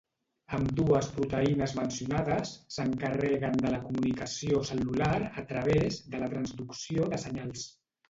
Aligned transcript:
Ambdues 0.59 1.09
proteïnes 1.17 1.75
mencionades 1.81 2.55
s'encarreguen 2.77 3.61
de 3.67 3.75
la 3.75 3.83
comunicació 3.85 4.65
cel·lular 4.73 5.15
a 5.45 5.49
través 5.55 6.05
de 6.13 6.27
la 6.27 6.35
transducció 6.37 7.11
de 7.17 7.25
senyals. 7.31 7.73